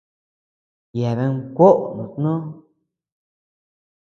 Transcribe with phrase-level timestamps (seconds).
[0.99, 2.31] Yeabean kuoʼo nutnó.